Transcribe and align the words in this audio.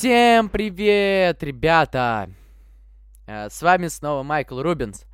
Всем 0.00 0.48
привет, 0.48 1.42
ребята! 1.42 2.30
Э, 3.26 3.50
С 3.50 3.60
вами 3.60 3.88
снова 3.88 4.22
Майкл 4.22 4.58
Рубинс. 4.62 5.04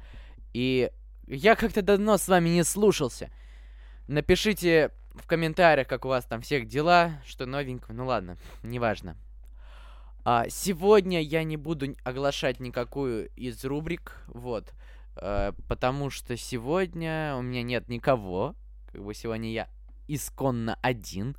И 0.53 0.93
я 1.27 1.57
как-то 1.57 1.83
давно 1.83 2.17
с 2.19 2.29
вами 2.29 2.51
не 2.51 2.63
слушался. 2.63 3.33
Напишите 4.07 4.93
в 5.17 5.27
комментариях, 5.27 5.89
как 5.89 6.05
у 6.05 6.09
вас 6.09 6.25
там 6.25 6.41
всех 6.41 6.69
дела, 6.69 7.21
что 7.27 7.47
новенького. 7.47 7.95
Ну 7.95 8.07
ладно, 8.07 8.37
неважно. 8.63 9.17
А, 10.25 10.49
сегодня 10.51 11.21
я 11.21 11.43
не 11.43 11.57
буду 11.57 11.97
оглашать 12.05 12.61
никакую 12.61 13.31
из 13.35 13.65
рубрик, 13.65 14.23
вот. 14.29 14.73
э, 15.17 15.51
потому 15.67 16.11
что 16.11 16.37
сегодня 16.37 17.35
у 17.37 17.43
меня 17.43 17.65
нет 17.65 17.89
никого. 17.89 18.55
Как 18.93 19.03
бы 19.03 19.15
сегодня 19.15 19.51
я 19.51 19.69
исконно 20.07 20.79
один. 20.81 21.37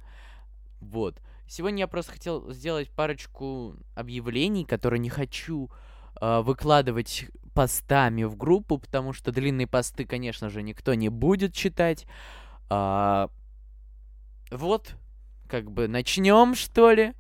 Вот. 0.82 1.22
Сегодня 1.50 1.80
я 1.80 1.88
просто 1.88 2.12
хотел 2.12 2.52
сделать 2.52 2.90
парочку 2.90 3.78
объявлений, 3.96 4.66
которые 4.66 5.00
не 5.00 5.10
хочу 5.10 5.72
э, 6.20 6.42
выкладывать 6.42 7.28
постами 7.54 8.26
в 8.26 8.36
группу, 8.36 8.78
потому 8.78 9.14
что 9.14 9.32
длинные 9.32 9.66
посты, 9.66 10.04
конечно 10.04 10.50
же, 10.50 10.62
никто 10.62 10.94
не 10.94 11.08
будет 11.08 11.54
читать. 11.54 12.06
А, 12.70 13.30
вот, 14.52 14.96
как 15.48 15.72
бы 15.72 15.88
начнем, 15.88 16.54
что 16.54 16.92
ли. 16.92 17.14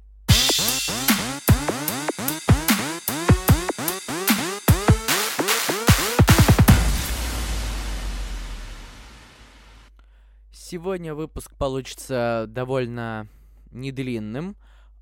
Сегодня 10.51 11.15
выпуск 11.15 11.55
получится 11.55 12.43
довольно 12.49 13.29
недлинным. 13.71 14.55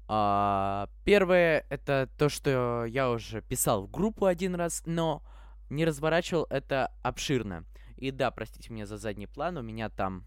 А, 0.08 0.88
первое 1.03 1.66
это 1.69 2.09
то, 2.17 2.30
что 2.30 2.85
я 2.85 3.09
уже 3.09 3.41
писал 3.41 3.83
в 3.83 3.91
группу 3.91 4.25
один 4.25 4.55
раз, 4.55 4.83
но 4.85 5.23
не 5.69 5.85
разворачивал 5.85 6.45
это 6.49 6.91
обширно. 7.02 7.66
И 7.97 8.11
да, 8.11 8.30
простите 8.31 8.72
меня 8.72 8.85
за 8.85 8.97
задний 8.97 9.27
план, 9.27 9.57
у 9.57 9.61
меня 9.61 9.89
там 9.89 10.25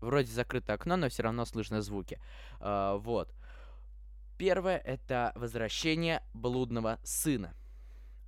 вроде 0.00 0.30
закрыто 0.30 0.74
окно, 0.74 0.96
но 0.96 1.08
все 1.08 1.22
равно 1.22 1.44
слышно 1.44 1.80
звуки. 1.80 2.20
А, 2.60 2.96
вот. 2.96 3.32
Первое 4.38 4.76
это 4.76 5.32
возвращение 5.34 6.22
блудного 6.34 6.98
сына. 7.02 7.54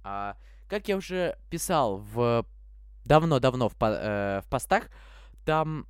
А, 0.02 0.36
как 0.68 0.88
я 0.88 0.96
уже 0.96 1.38
писал 1.50 1.98
в 1.98 2.46
давно-давно 3.04 3.68
в, 3.68 3.76
по- 3.76 3.86
э, 3.86 4.40
в 4.42 4.48
постах, 4.48 4.90
там 5.44 5.86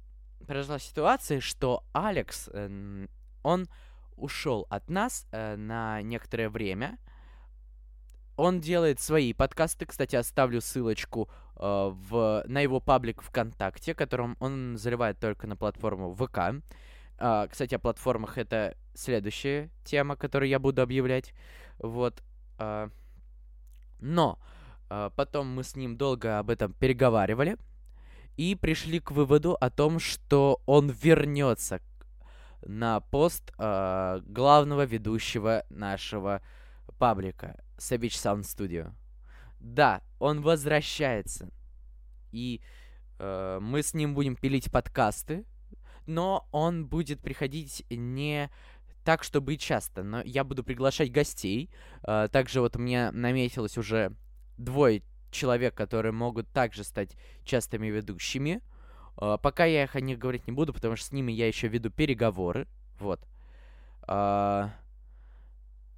произошла 0.48 0.78
ситуация, 0.78 1.40
что 1.40 1.84
Алекс, 1.92 2.48
эм, 2.54 3.08
он 3.42 3.68
ушел 4.16 4.66
от 4.70 4.88
нас 4.88 5.26
э, 5.30 5.56
на 5.56 6.00
некоторое 6.00 6.48
время. 6.48 6.98
Он 8.36 8.58
делает 8.58 8.98
свои 8.98 9.34
подкасты, 9.34 9.84
кстати, 9.84 10.16
оставлю 10.16 10.62
ссылочку 10.62 11.28
э, 11.56 11.60
в, 11.60 12.44
на 12.46 12.60
его 12.60 12.80
паблик 12.80 13.20
ВКонтакте, 13.20 13.94
которым 13.94 14.36
он 14.40 14.78
заливает 14.78 15.20
только 15.20 15.46
на 15.46 15.54
платформу 15.54 16.14
ВК. 16.14 16.62
А, 17.18 17.46
кстати, 17.48 17.74
о 17.74 17.78
платформах 17.78 18.38
это 18.38 18.74
следующая 18.94 19.70
тема, 19.84 20.16
которую 20.16 20.48
я 20.48 20.58
буду 20.58 20.80
объявлять. 20.80 21.34
Вот. 21.78 22.22
а. 22.58 22.88
но 24.00 24.38
а, 24.88 25.10
потом 25.10 25.48
мы 25.48 25.62
с 25.62 25.76
ним 25.76 25.98
долго 25.98 26.38
об 26.38 26.48
этом 26.48 26.72
переговаривали 26.72 27.58
и 28.38 28.54
пришли 28.54 29.00
к 29.00 29.10
выводу 29.10 29.54
о 29.60 29.68
том, 29.68 29.98
что 29.98 30.62
он 30.64 30.88
вернется 30.90 31.80
на 32.64 33.00
пост 33.00 33.52
а, 33.58 34.20
главного 34.20 34.84
ведущего 34.84 35.64
нашего 35.68 36.40
паблика 36.98 37.60
Savage 37.78 38.14
Sound 38.14 38.42
Studio. 38.42 38.94
Да, 39.58 40.02
он 40.20 40.40
возвращается. 40.40 41.50
И 42.30 42.60
э, 43.18 43.58
мы 43.60 43.82
с 43.82 43.92
ним 43.92 44.14
будем 44.14 44.36
пилить 44.36 44.70
подкасты, 44.70 45.44
но 46.06 46.46
он 46.52 46.86
будет 46.86 47.20
приходить 47.20 47.84
не 47.90 48.50
так, 49.04 49.24
чтобы 49.24 49.56
часто, 49.56 50.04
но 50.04 50.22
я 50.22 50.44
буду 50.44 50.62
приглашать 50.62 51.10
гостей. 51.10 51.70
Э, 52.06 52.28
также 52.30 52.60
вот 52.60 52.76
меня 52.76 53.10
наметилось 53.10 53.76
уже 53.78 54.12
двое 54.58 55.02
человек, 55.30 55.74
которые 55.74 56.12
могут 56.12 56.48
также 56.48 56.84
стать 56.84 57.16
частыми 57.44 57.88
ведущими. 57.88 58.62
Э, 59.20 59.38
пока 59.40 59.64
я 59.64 59.84
их 59.84 59.96
о 59.96 60.00
них 60.00 60.18
говорить 60.18 60.46
не 60.46 60.52
буду, 60.52 60.72
потому 60.72 60.96
что 60.96 61.06
с 61.06 61.12
ними 61.12 61.32
я 61.32 61.46
еще 61.46 61.68
веду 61.68 61.90
переговоры. 61.90 62.66
Вот. 62.98 63.20
А 64.02 64.72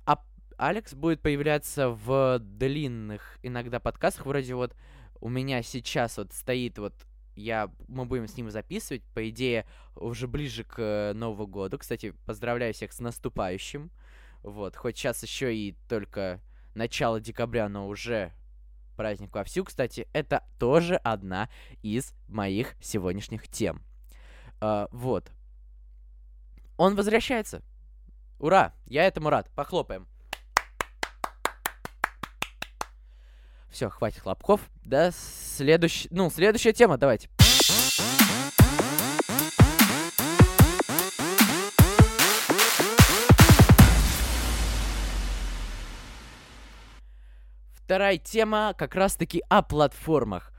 а 0.07 0.19
Алекс 0.57 0.93
будет 0.93 1.23
появляться 1.23 1.89
в 1.89 2.39
длинных 2.39 3.39
иногда 3.43 3.81
подкастах. 3.81 4.27
Вроде 4.27 4.55
вот 4.55 4.77
у 5.21 5.29
меня 5.29 5.63
сейчас 5.63 6.19
вот 6.19 6.33
стоит 6.33 6.79
вот 6.79 6.93
я, 7.37 7.71
мы 7.89 8.05
будем 8.05 8.27
с 8.27 8.37
ним 8.37 8.51
записывать, 8.51 9.03
по 9.15 9.29
идее, 9.29 9.67
уже 9.97 10.29
ближе 10.29 10.65
к 10.65 10.79
э, 10.79 11.13
Новому 11.15 11.47
году. 11.47 11.79
Кстати, 11.79 12.13
поздравляю 12.27 12.75
всех 12.75 12.93
с 12.93 13.01
наступающим. 13.01 13.91
Вот, 14.43 14.77
хоть 14.77 14.97
сейчас 14.97 15.23
еще 15.23 15.55
и 15.55 15.75
только 15.89 16.41
начало 16.75 17.21
декабря, 17.21 17.69
но 17.69 17.89
уже 17.89 18.33
праздник 18.93 19.35
вовсю. 19.35 19.65
Кстати, 19.65 20.09
это 20.13 20.45
тоже 20.59 20.97
одна 20.97 21.49
из 21.83 22.15
моих 22.29 22.75
сегодняшних 22.81 23.49
тем. 23.49 23.83
А, 24.61 24.89
вот. 24.91 25.31
Он 26.77 26.97
возвращается. 26.97 27.63
Ура! 28.39 28.73
Я 28.87 29.05
этому 29.05 29.31
рад. 29.31 29.51
Похлопаем. 29.55 30.07
Все, 33.71 33.89
хватит 33.89 34.21
хлопков. 34.21 34.61
Да, 34.85 35.11
следующий... 35.13 36.09
Ну, 36.11 36.31
следующая 36.31 36.73
тема, 36.73 36.99
давайте. 36.99 37.29
Вторая 47.91 48.19
тема 48.19 48.73
как 48.79 48.95
раз-таки 48.95 49.43
о 49.49 49.63
платформах. 49.63 50.53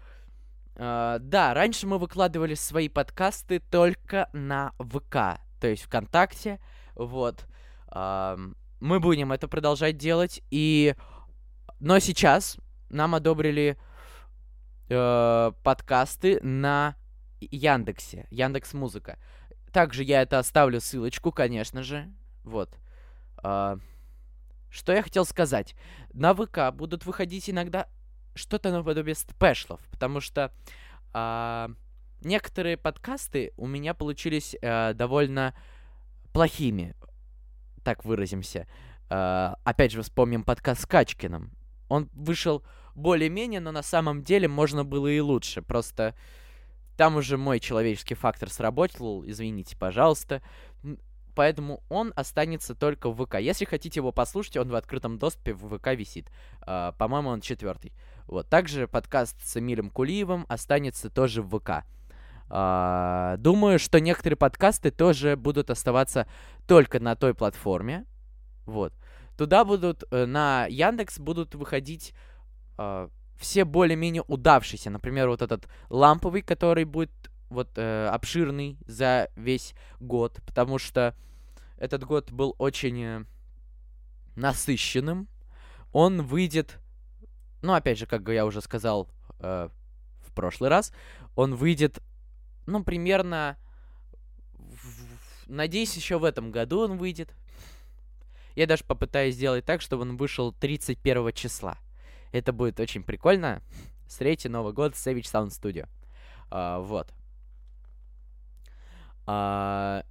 А, 0.75 1.17
да, 1.19 1.53
раньше 1.53 1.87
мы 1.87 1.97
выкладывали 1.97 2.55
свои 2.55 2.89
подкасты 2.89 3.61
только 3.61 4.29
на 4.33 4.73
ВК, 4.79 5.39
то 5.61 5.67
есть 5.67 5.83
ВКонтакте. 5.83 6.59
Вот. 6.93 7.45
Ам, 7.87 8.57
мы 8.81 8.99
будем 8.99 9.31
это 9.31 9.47
продолжать 9.47 9.95
делать. 9.95 10.41
И... 10.51 10.93
Но 11.79 11.99
сейчас 11.99 12.57
нам 12.89 13.15
одобрили 13.15 13.77
э, 14.89 15.51
подкасты 15.63 16.41
на 16.43 16.97
Яндексе, 17.39 18.27
Яндекс 18.29 18.73
Музыка. 18.73 19.17
Также 19.71 20.03
я 20.03 20.21
это 20.21 20.37
оставлю 20.37 20.81
ссылочку, 20.81 21.31
конечно 21.31 21.81
же. 21.81 22.11
Вот. 22.43 22.77
Что 24.71 24.93
я 24.93 25.03
хотел 25.03 25.25
сказать? 25.25 25.75
На 26.13 26.33
ВК 26.33 26.73
будут 26.73 27.05
выходить 27.05 27.49
иногда 27.49 27.87
что-то 28.33 28.71
наподобие 28.71 29.15
спешлов, 29.15 29.81
потому 29.91 30.21
что 30.21 30.53
а, 31.13 31.69
некоторые 32.21 32.77
подкасты 32.77 33.51
у 33.57 33.67
меня 33.67 33.93
получились 33.93 34.55
э, 34.61 34.93
довольно 34.93 35.53
плохими, 36.31 36.95
так 37.83 38.05
выразимся. 38.05 38.65
А, 39.09 39.57
опять 39.65 39.91
же, 39.91 40.01
вспомним 40.03 40.43
подкаст 40.43 40.83
с 40.83 40.85
Качкиным. 40.85 41.51
Он 41.89 42.09
вышел 42.13 42.63
более-менее, 42.95 43.59
но 43.59 43.73
на 43.73 43.83
самом 43.83 44.23
деле 44.23 44.47
можно 44.47 44.85
было 44.85 45.07
и 45.07 45.19
лучше. 45.19 45.61
Просто 45.61 46.15
там 46.95 47.17
уже 47.17 47.37
мой 47.37 47.59
человеческий 47.59 48.15
фактор 48.15 48.49
сработал, 48.49 49.25
извините, 49.27 49.75
пожалуйста. 49.75 50.41
Поэтому 51.33 51.83
он 51.89 52.13
останется 52.15 52.75
только 52.75 53.09
в 53.09 53.25
ВК. 53.25 53.35
Если 53.35 53.65
хотите 53.65 53.99
его 53.99 54.11
послушать, 54.11 54.57
он 54.57 54.69
в 54.69 54.75
открытом 54.75 55.17
доступе 55.17 55.53
в 55.53 55.77
ВК 55.77 55.87
висит. 55.89 56.29
А, 56.61 56.91
по-моему, 56.93 57.29
он 57.29 57.41
четвертый. 57.41 57.93
Вот. 58.27 58.49
Также 58.49 58.87
подкаст 58.87 59.37
с 59.45 59.57
Эмилем 59.57 59.89
Кулиевым 59.89 60.45
останется 60.49 61.09
тоже 61.09 61.41
в 61.41 61.57
ВК. 61.57 61.85
А, 62.49 63.37
думаю, 63.37 63.79
что 63.79 63.99
некоторые 63.99 64.37
подкасты 64.37 64.91
тоже 64.91 65.35
будут 65.37 65.69
оставаться 65.69 66.27
только 66.67 66.99
на 66.99 67.15
той 67.15 67.33
платформе. 67.33 68.05
Вот. 68.65 68.93
Туда 69.37 69.63
будут, 69.63 70.03
э, 70.11 70.25
на 70.25 70.67
Яндекс 70.67 71.19
будут 71.19 71.55
выходить 71.55 72.13
а, 72.77 73.09
все 73.37 73.65
более-менее 73.65 74.23
удавшиеся. 74.27 74.89
Например, 74.89 75.29
вот 75.29 75.41
этот 75.41 75.67
ламповый, 75.89 76.41
который 76.41 76.85
будет 76.85 77.30
вот 77.51 77.69
э, 77.75 78.07
обширный 78.07 78.77
за 78.87 79.29
весь 79.35 79.75
год, 79.99 80.39
потому 80.45 80.79
что 80.79 81.13
этот 81.77 82.03
год 82.05 82.31
был 82.31 82.55
очень 82.57 83.03
э, 83.03 83.25
насыщенным. 84.35 85.27
Он 85.91 86.21
выйдет, 86.21 86.79
ну, 87.61 87.73
опять 87.73 87.97
же, 87.97 88.05
как 88.05 88.27
я 88.29 88.45
уже 88.45 88.61
сказал 88.61 89.09
э, 89.39 89.69
в 90.25 90.33
прошлый 90.33 90.69
раз, 90.69 90.93
он 91.35 91.55
выйдет, 91.55 91.99
ну, 92.65 92.83
примерно, 92.83 93.57
в- 94.53 95.49
надеюсь, 95.49 95.95
еще 95.95 96.17
в 96.17 96.23
этом 96.23 96.51
году 96.51 96.79
он 96.79 96.97
выйдет. 96.97 97.33
Я 98.55 98.65
даже 98.67 98.83
попытаюсь 98.83 99.35
сделать 99.35 99.65
так, 99.65 99.81
чтобы 99.81 100.03
он 100.03 100.17
вышел 100.17 100.53
31 100.53 101.33
числа. 101.33 101.77
Это 102.31 102.53
будет 102.53 102.79
очень 102.79 103.03
прикольно. 103.03 103.61
Встретите 104.07 104.49
Новый 104.49 104.73
год 104.73 104.95
с 104.95 105.05
Savage 105.07 105.23
Sound 105.23 105.49
Studio. 105.49 105.87
А, 106.49 106.79
вот. 106.79 107.13
А, 109.25 110.03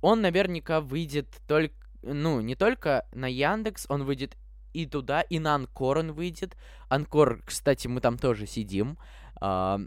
он 0.00 0.20
наверняка 0.20 0.80
выйдет 0.80 1.28
только, 1.46 1.74
ну, 2.02 2.40
не 2.40 2.54
только 2.54 3.06
на 3.12 3.26
Яндекс, 3.26 3.86
он 3.88 4.04
выйдет 4.04 4.36
и 4.72 4.86
туда, 4.86 5.22
и 5.22 5.38
на 5.38 5.54
Анкор 5.54 5.98
он 5.98 6.12
выйдет. 6.12 6.56
Анкор, 6.88 7.42
кстати, 7.44 7.88
мы 7.88 8.00
там 8.00 8.18
тоже 8.18 8.46
сидим. 8.46 8.98
А, 9.40 9.80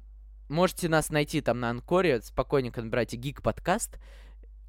можете 0.50 0.90
нас 0.90 1.10
найти 1.10 1.42
там 1.42 1.60
на 1.60 1.70
Анкоре, 1.70 2.22
спокойненько 2.22 2.82
набирайте 2.82 3.18
Гик 3.18 3.42
подкаст 3.42 4.00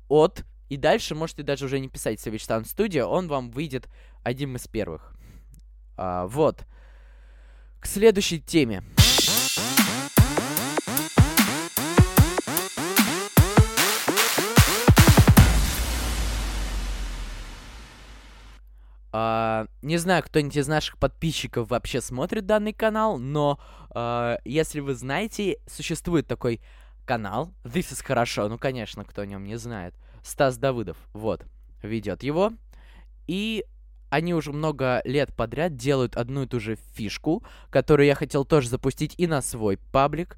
от, 0.08 0.44
и 0.68 0.76
дальше 0.76 1.14
можете 1.14 1.42
даже 1.42 1.64
уже 1.64 1.80
не 1.80 1.88
писать 1.88 2.24
Savage 2.24 2.62
Studio, 2.64 3.04
он 3.04 3.28
вам 3.28 3.50
выйдет 3.50 3.88
одним 4.22 4.56
из 4.56 4.68
первых. 4.68 5.14
А, 5.96 6.26
вот. 6.26 6.64
К 7.80 7.86
следующей 7.86 8.40
теме. 8.40 8.82
Не 19.90 19.98
знаю, 19.98 20.22
кто-нибудь 20.22 20.56
из 20.56 20.68
наших 20.68 20.98
подписчиков 20.98 21.68
вообще 21.68 22.00
смотрит 22.00 22.46
данный 22.46 22.72
канал, 22.72 23.18
но 23.18 23.58
uh, 23.90 24.40
если 24.44 24.78
вы 24.78 24.94
знаете, 24.94 25.58
существует 25.66 26.28
такой 26.28 26.60
канал 27.04 27.52
This 27.64 27.92
is 27.92 28.04
хорошо, 28.04 28.48
ну 28.48 28.56
конечно, 28.56 29.04
кто 29.04 29.22
о 29.22 29.26
нем 29.26 29.42
не 29.42 29.56
знает. 29.56 29.94
Стас 30.22 30.58
Давыдов, 30.58 30.96
вот, 31.12 31.44
ведет 31.82 32.22
его. 32.22 32.52
И 33.26 33.64
они 34.10 34.32
уже 34.32 34.52
много 34.52 35.02
лет 35.04 35.34
подряд 35.34 35.74
делают 35.74 36.16
одну 36.16 36.44
и 36.44 36.46
ту 36.46 36.60
же 36.60 36.76
фишку, 36.94 37.42
которую 37.70 38.06
я 38.06 38.14
хотел 38.14 38.44
тоже 38.44 38.68
запустить 38.68 39.16
и 39.18 39.26
на 39.26 39.42
свой 39.42 39.76
паблик. 39.90 40.36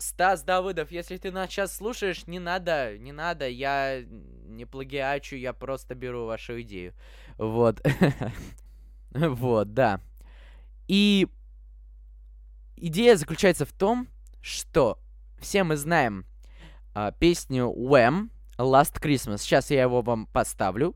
Стас 0.00 0.42
Давыдов, 0.42 0.90
если 0.90 1.18
ты 1.18 1.30
нас 1.30 1.50
сейчас 1.50 1.76
слушаешь, 1.76 2.26
не 2.26 2.38
надо, 2.38 2.96
не 2.96 3.12
надо, 3.12 3.46
я 3.46 4.02
не 4.02 4.64
плагиачу, 4.64 5.36
я 5.36 5.52
просто 5.52 5.94
беру 5.94 6.24
вашу 6.24 6.62
идею. 6.62 6.94
Вот. 7.36 7.80
вот, 9.10 9.74
да. 9.74 10.00
И 10.88 11.28
идея 12.76 13.16
заключается 13.16 13.66
в 13.66 13.72
том, 13.72 14.08
что 14.40 14.98
все 15.38 15.64
мы 15.64 15.76
знаем 15.76 16.24
а, 16.94 17.12
песню 17.12 17.66
Wham! 17.66 18.30
Last 18.56 19.00
Christmas. 19.00 19.38
Сейчас 19.38 19.70
я 19.70 19.82
его 19.82 20.02
вам 20.02 20.26
поставлю. 20.26 20.94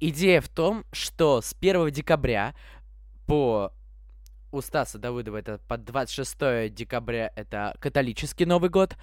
Идея 0.00 0.40
в 0.40 0.48
том, 0.48 0.84
что 0.92 1.40
с 1.40 1.54
1 1.60 1.90
декабря 1.90 2.54
по 3.26 3.72
у 4.52 4.60
Стаса 4.60 4.98
Давыдова 4.98 5.36
это 5.36 5.58
под 5.68 5.84
26 5.84 6.72
декабря 6.72 7.32
это 7.36 7.76
католический 7.80 8.46
Новый 8.46 8.70
год. 8.70 8.96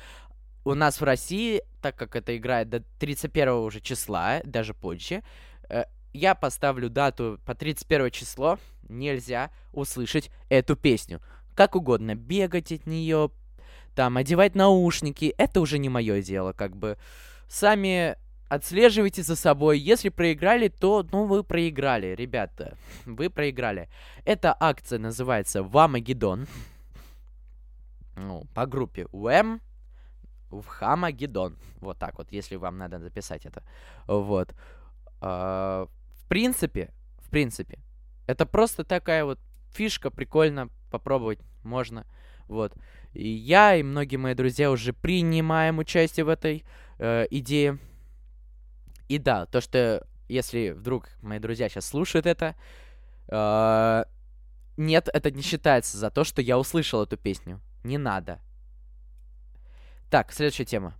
У 0.64 0.74
нас 0.74 1.00
в 1.00 1.04
России, 1.04 1.62
так 1.82 1.96
как 1.96 2.16
это 2.16 2.36
играет 2.36 2.70
до 2.70 2.80
31 3.00 3.50
уже 3.50 3.82
числа, 3.82 4.42
даже 4.44 4.74
позже, 4.74 5.22
э, 5.70 5.84
я 6.14 6.34
поставлю 6.34 6.90
дату 6.90 7.40
по 7.46 7.54
31 7.54 8.10
число, 8.10 8.58
нельзя 8.88 9.52
услышать 9.74 10.32
эту 10.50 10.76
песню. 10.76 11.22
Как 11.56 11.76
угодно, 11.76 12.16
бегать 12.16 12.72
от 12.72 12.88
нее, 12.88 13.30
там, 13.96 14.18
одевать 14.18 14.56
наушники, 14.56 15.36
это 15.38 15.62
уже 15.62 15.78
не 15.78 15.90
мое 15.90 16.22
дело, 16.22 16.54
как 16.54 16.76
бы. 16.76 16.98
Сами 17.48 18.18
отслеживайте 18.56 19.24
за 19.24 19.36
собой. 19.36 19.80
Если 19.80 20.10
проиграли, 20.10 20.68
то, 20.68 21.06
ну, 21.12 21.26
вы 21.26 21.44
проиграли, 21.44 22.16
ребята. 22.16 22.78
Вы 23.06 23.30
проиграли. 23.30 23.90
Эта 24.26 24.56
акция 24.60 25.00
называется 25.00 25.64
Вамагеддон. 25.64 26.48
Ну, 28.16 28.46
по 28.54 28.66
группе 28.66 29.08
УМ 29.12 29.62
в 30.50 30.66
Хамагеддон. 30.66 31.58
Вот 31.82 31.98
так 31.98 32.18
вот, 32.18 32.32
если 32.32 32.56
вам 32.56 32.78
надо 32.78 33.00
записать 33.00 33.46
это. 33.46 33.64
Вот. 34.08 34.54
А, 35.22 35.88
в 36.14 36.28
принципе, 36.28 36.92
в 37.20 37.30
принципе, 37.30 37.80
это 38.28 38.46
просто 38.46 38.84
такая 38.84 39.26
вот 39.26 39.40
фишка, 39.72 40.10
прикольно 40.10 40.70
попробовать 40.92 41.40
можно. 41.64 42.06
Вот. 42.48 42.74
И 43.14 43.28
я 43.28 43.76
и 43.76 43.84
многие 43.84 44.18
мои 44.18 44.34
друзья 44.34 44.72
уже 44.72 44.94
принимаем 44.94 45.80
участие 45.80 46.26
в 46.26 46.30
этой 46.30 46.64
э, 47.00 47.26
идее. 47.30 47.80
И 49.08 49.18
да, 49.20 49.46
то, 49.46 49.62
что 49.62 50.06
если 50.28 50.72
вдруг 50.72 51.10
мои 51.22 51.40
друзья 51.40 51.70
сейчас 51.70 51.86
слушают 51.86 52.26
это, 52.26 52.56
э, 53.28 54.06
нет, 54.78 55.10
это 55.14 55.32
не 55.32 55.42
считается 55.42 55.98
за 55.98 56.10
то, 56.10 56.24
что 56.24 56.42
я 56.42 56.58
услышал 56.58 57.04
эту 57.04 57.18
песню. 57.18 57.62
Не 57.84 57.98
надо. 57.98 58.40
Так, 60.10 60.32
следующая 60.32 60.66
тема. 60.66 60.96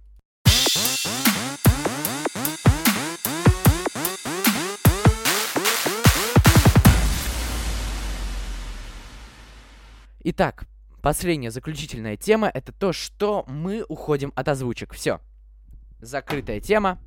Итак, 10.28 10.66
последняя 11.02 11.52
заключительная 11.52 12.18
тема 12.18 12.50
это 12.52 12.72
то, 12.72 12.94
что 12.94 13.46
мы 13.48 13.84
уходим 13.88 14.32
от 14.36 14.48
озвучек. 14.48 14.94
Все. 14.94 15.20
Закрытая 16.00 16.60
тема. 16.60 17.00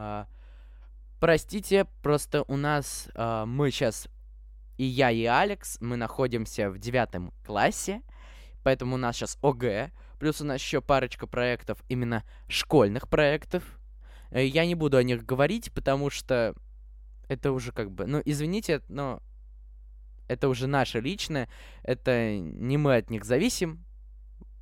А, 0.00 0.28
простите, 1.18 1.86
просто 2.02 2.44
у 2.44 2.56
нас 2.56 3.08
а, 3.14 3.46
мы 3.46 3.72
сейчас 3.72 4.08
и 4.76 4.84
я, 4.84 5.10
и 5.10 5.24
Алекс, 5.24 5.76
мы 5.80 5.96
находимся 5.96 6.70
в 6.70 6.78
девятом 6.78 7.32
классе, 7.44 8.02
поэтому 8.62 8.94
у 8.94 8.98
нас 8.98 9.16
сейчас 9.16 9.36
ОГЭ, 9.42 9.90
плюс 10.20 10.40
у 10.40 10.44
нас 10.44 10.60
еще 10.60 10.80
парочка 10.80 11.26
проектов, 11.26 11.82
именно 11.88 12.22
школьных 12.46 13.08
проектов. 13.08 13.64
Э, 14.30 14.46
я 14.46 14.66
не 14.66 14.76
буду 14.76 14.98
о 14.98 15.02
них 15.02 15.26
говорить, 15.26 15.72
потому 15.72 16.10
что 16.10 16.54
это 17.26 17.50
уже 17.50 17.72
как 17.72 17.90
бы, 17.90 18.06
ну, 18.06 18.22
извините, 18.24 18.82
но 18.88 19.20
это 20.28 20.48
уже 20.48 20.68
наше 20.68 21.00
личное, 21.00 21.48
это 21.82 22.38
не 22.38 22.76
мы 22.76 22.94
от 22.94 23.10
них 23.10 23.24
зависим, 23.24 23.84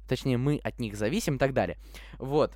точнее, 0.08 0.38
мы 0.38 0.56
от 0.64 0.78
них 0.78 0.96
зависим 0.96 1.34
и 1.34 1.38
так 1.38 1.52
далее. 1.52 1.76
Вот 2.16 2.54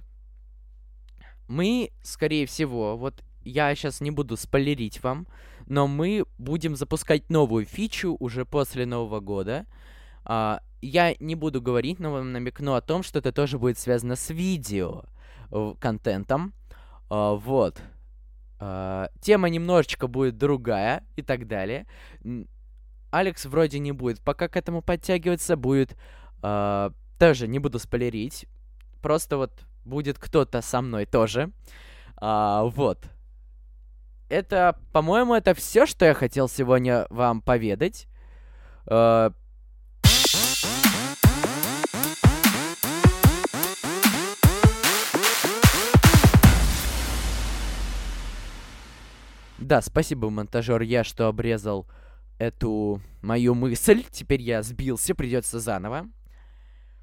мы, 1.51 1.91
скорее 2.03 2.47
всего, 2.47 2.97
вот 2.97 3.25
я 3.43 3.75
сейчас 3.75 4.01
не 4.01 4.13
буду 4.13 4.37
спойлерить 4.37 5.03
вам, 5.03 5.27
но 5.67 5.89
мы 5.89 6.25
будем 6.39 6.77
запускать 6.77 7.29
новую 7.29 7.67
фичу 7.67 8.17
уже 8.21 8.45
после 8.45 8.87
Нового 8.87 9.19
года. 9.19 9.67
А, 10.25 10.61
я 10.81 11.15
не 11.19 11.35
буду 11.35 11.61
говорить, 11.61 11.99
но 11.99 12.13
вам 12.13 12.31
намекну 12.31 12.75
о 12.75 12.81
том, 12.81 13.03
что 13.03 13.19
это 13.19 13.33
тоже 13.33 13.59
будет 13.59 13.79
связано 13.79 14.15
с 14.15 14.31
видео 14.31 15.05
контентом. 15.81 16.55
А, 17.09 17.35
вот. 17.35 17.83
А, 18.61 19.11
тема 19.21 19.49
немножечко 19.49 20.07
будет 20.07 20.39
другая 20.39 21.05
и 21.17 21.23
так 21.23 21.49
далее. 21.49 21.87
Алекс 23.11 23.45
вроде 23.45 23.81
не 23.81 23.91
будет 23.91 24.21
пока 24.21 24.47
к 24.47 24.57
этому 24.57 24.83
подтягиваться, 24.83 25.57
будет... 25.57 25.97
А, 26.43 26.93
тоже 27.19 27.49
не 27.49 27.59
буду 27.59 27.81
спойлерить. 27.81 28.47
Просто 29.03 29.37
вот 29.37 29.53
будет 29.91 30.19
кто-то 30.19 30.63
со 30.63 30.81
мной 30.81 31.05
тоже. 31.05 31.51
А, 32.17 32.65
вот. 32.65 33.05
Это, 34.31 34.79
по-моему, 34.93 35.35
это 35.35 35.53
все, 35.55 35.85
что 35.85 36.07
я 36.07 36.15
хотел 36.15 36.49
сегодня 36.49 37.07
вам 37.11 37.43
поведать. 37.43 38.07
А... 38.87 39.33
Да, 49.59 49.83
спасибо, 49.83 50.31
монтажер, 50.31 50.81
я 50.83 51.05
что 51.05 51.27
обрезал 51.27 51.87
эту 52.39 53.03
мою 53.23 53.55
мысль. 53.55 54.05
Теперь 54.11 54.41
я 54.41 54.63
сбился, 54.63 55.15
придется 55.15 55.61
заново. 55.61 56.09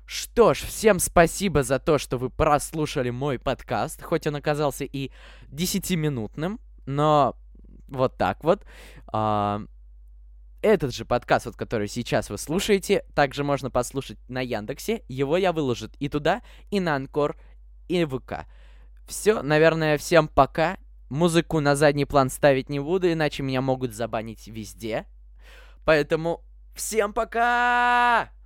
Что 0.07 0.53
ж, 0.53 0.59
всем 0.59 0.99
спасибо 0.99 1.63
за 1.63 1.79
то, 1.79 1.97
что 1.97 2.17
вы 2.17 2.29
прослушали 2.29 3.09
мой 3.09 3.37
подкаст, 3.37 4.01
хоть 4.01 4.25
он 4.25 4.37
оказался 4.37 4.85
и 4.85 5.11
10-минутным, 5.49 6.61
но 6.85 7.35
вот 7.89 8.17
так 8.17 8.41
вот. 8.41 8.63
А, 9.07 9.61
этот 10.61 10.95
же 10.95 11.03
подкаст, 11.03 11.47
вот 11.47 11.57
который 11.57 11.89
сейчас 11.89 12.29
вы 12.29 12.37
слушаете, 12.37 13.03
также 13.15 13.43
можно 13.43 13.69
послушать 13.69 14.17
на 14.29 14.39
Яндексе. 14.39 15.03
Его 15.09 15.35
я 15.35 15.51
выложу 15.51 15.89
и 15.99 16.07
туда, 16.07 16.41
и 16.71 16.79
на 16.79 16.95
Анкор, 16.95 17.35
и 17.89 18.05
ВК. 18.05 18.45
Все, 19.09 19.41
наверное, 19.41 19.97
всем 19.97 20.29
пока. 20.29 20.77
Музыку 21.09 21.59
на 21.59 21.75
задний 21.75 22.05
план 22.05 22.29
ставить 22.29 22.69
не 22.69 22.79
буду, 22.79 23.11
иначе 23.11 23.43
меня 23.43 23.61
могут 23.61 23.93
забанить 23.93 24.47
везде. 24.47 25.05
Поэтому 25.83 26.45
всем 26.73 27.11
пока! 27.11 28.36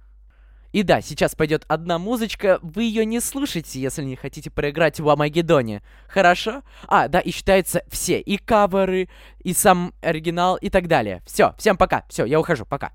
И 0.71 0.83
да, 0.83 1.01
сейчас 1.01 1.35
пойдет 1.35 1.65
одна 1.67 1.99
музычка, 1.99 2.59
вы 2.61 2.83
ее 2.83 3.05
не 3.05 3.19
слушайте, 3.19 3.79
если 3.79 4.03
не 4.03 4.15
хотите 4.15 4.49
проиграть 4.49 4.99
в 4.99 5.09
Амагеддоне. 5.09 5.83
Хорошо? 6.07 6.63
А, 6.87 7.07
да, 7.07 7.19
и 7.19 7.31
считаются 7.31 7.83
все, 7.89 8.19
и 8.19 8.37
каверы, 8.37 9.09
и 9.43 9.53
сам 9.53 9.93
оригинал, 10.01 10.55
и 10.55 10.69
так 10.69 10.87
далее. 10.87 11.21
Все, 11.25 11.53
всем 11.57 11.77
пока, 11.77 12.05
все, 12.09 12.25
я 12.25 12.39
ухожу, 12.39 12.65
пока. 12.65 12.93